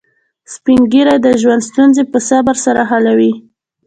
[0.53, 3.33] سپین ږیری د ژوند ستونزې په صبر سره حلوي